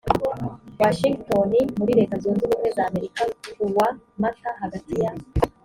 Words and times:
washingitoni 0.79 1.59
muri 1.77 1.91
leta 1.99 2.15
zunze 2.23 2.41
ubumwe 2.45 2.69
za 2.77 2.83
amerika 2.89 3.21
kuwa 3.55 3.87
mata 4.21 4.49
hagati 4.61 4.93
ya 5.01 5.11